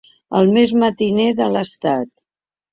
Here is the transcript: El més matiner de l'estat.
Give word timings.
El 0.39 0.47
més 0.55 0.73
matiner 0.85 1.29
de 1.43 1.51
l'estat. 1.53 2.13